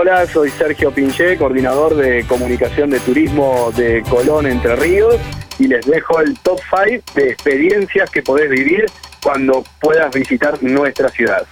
Hola, 0.00 0.24
soy 0.28 0.50
Sergio 0.50 0.92
Pinché, 0.92 1.36
coordinador 1.36 1.96
de 1.96 2.24
comunicación 2.28 2.88
de 2.88 3.00
turismo 3.00 3.72
de 3.76 4.04
Colón 4.08 4.46
Entre 4.46 4.76
Ríos 4.76 5.16
y 5.58 5.66
les 5.66 5.84
dejo 5.84 6.20
el 6.20 6.38
top 6.38 6.60
5 6.70 7.02
de 7.16 7.30
experiencias 7.30 8.08
que 8.08 8.22
podés 8.22 8.48
vivir 8.48 8.86
cuando 9.20 9.64
puedas 9.80 10.14
visitar 10.14 10.62
nuestra 10.62 11.08
ciudad. 11.08 11.44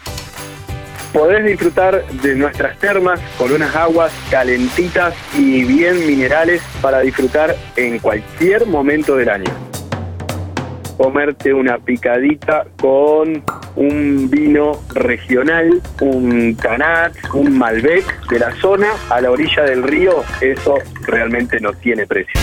Podés 1.12 1.44
disfrutar 1.44 2.06
de 2.06 2.36
nuestras 2.36 2.78
termas 2.78 3.18
con 3.36 3.50
unas 3.50 3.74
aguas 3.74 4.12
calentitas 4.30 5.12
y 5.36 5.64
bien 5.64 6.06
minerales 6.06 6.62
para 6.80 7.00
disfrutar 7.00 7.56
en 7.74 7.98
cualquier 7.98 8.64
momento 8.66 9.16
del 9.16 9.28
año. 9.28 9.52
Comerte 10.96 11.52
una 11.52 11.78
picadita 11.78 12.64
con 12.80 13.42
un 13.76 14.28
vino 14.30 14.80
regional, 14.94 15.80
un 16.00 16.54
canat, 16.54 17.12
un 17.34 17.56
malbec 17.56 18.28
de 18.28 18.38
la 18.38 18.54
zona 18.56 18.88
a 19.10 19.20
la 19.20 19.30
orilla 19.30 19.62
del 19.64 19.82
río, 19.82 20.24
eso 20.40 20.78
realmente 21.06 21.60
no 21.60 21.72
tiene 21.72 22.06
precio 22.06 22.40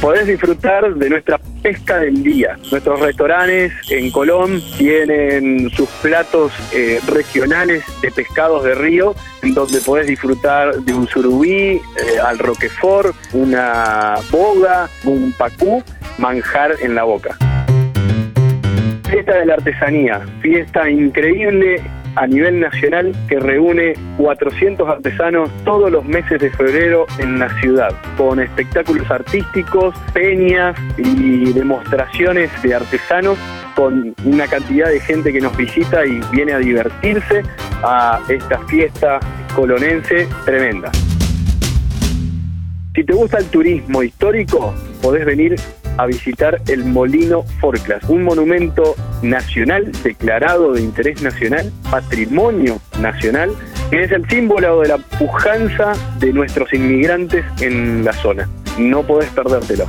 podés 0.00 0.26
disfrutar 0.26 0.94
de 0.94 1.10
nuestra 1.10 1.38
pesca 1.62 1.98
del 1.98 2.22
día. 2.22 2.56
Nuestros 2.70 3.00
restaurantes 3.00 3.72
en 3.90 4.10
Colón 4.10 4.60
tienen 4.76 5.70
sus 5.70 5.88
platos 6.02 6.52
eh, 6.72 7.00
regionales 7.06 7.84
de 8.00 8.10
pescados 8.10 8.64
de 8.64 8.74
río, 8.74 9.14
en 9.42 9.54
donde 9.54 9.80
podés 9.80 10.06
disfrutar 10.06 10.76
de 10.76 10.94
un 10.94 11.06
surubí, 11.08 11.50
eh, 11.50 11.80
al 12.24 12.38
roquefort, 12.38 13.14
una 13.32 14.14
boga, 14.30 14.88
un 15.04 15.32
pacú, 15.32 15.82
manjar 16.18 16.74
en 16.80 16.94
la 16.94 17.04
boca. 17.04 17.36
Fiesta 19.28 19.40
de 19.40 19.46
la 19.46 19.54
artesanía, 19.56 20.20
fiesta 20.40 20.88
increíble 20.88 21.82
a 22.14 22.26
nivel 22.26 22.60
nacional 22.60 23.14
que 23.28 23.38
reúne 23.38 23.92
400 24.16 24.88
artesanos 24.88 25.50
todos 25.66 25.92
los 25.92 26.02
meses 26.02 26.40
de 26.40 26.48
febrero 26.48 27.04
en 27.18 27.38
la 27.38 27.50
ciudad, 27.60 27.90
con 28.16 28.40
espectáculos 28.40 29.10
artísticos, 29.10 29.94
peñas 30.14 30.74
y 30.96 31.52
demostraciones 31.52 32.50
de 32.62 32.74
artesanos 32.74 33.36
con 33.76 34.14
una 34.24 34.46
cantidad 34.46 34.88
de 34.88 34.98
gente 34.98 35.30
que 35.30 35.42
nos 35.42 35.54
visita 35.58 36.06
y 36.06 36.22
viene 36.32 36.54
a 36.54 36.58
divertirse 36.58 37.42
a 37.82 38.20
esta 38.30 38.60
fiesta 38.60 39.20
colonense 39.54 40.26
tremenda. 40.46 40.90
Si 42.94 43.04
te 43.04 43.12
gusta 43.12 43.36
el 43.36 43.44
turismo 43.50 44.02
histórico, 44.02 44.74
podés 45.02 45.26
venir 45.26 45.56
a 45.98 46.06
visitar 46.06 46.60
el 46.68 46.84
Molino 46.84 47.42
Forclas, 47.60 48.02
un 48.08 48.22
monumento 48.22 48.94
nacional 49.22 49.92
declarado 50.02 50.72
de 50.72 50.80
interés 50.80 51.20
nacional, 51.22 51.70
patrimonio 51.90 52.80
nacional, 53.00 53.50
que 53.90 54.04
es 54.04 54.12
el 54.12 54.26
símbolo 54.28 54.80
de 54.80 54.88
la 54.88 54.98
pujanza 54.98 55.92
de 56.18 56.32
nuestros 56.32 56.72
inmigrantes 56.72 57.44
en 57.60 58.04
la 58.04 58.12
zona. 58.12 58.48
No 58.78 59.02
podés 59.02 59.28
perdértelo. 59.30 59.84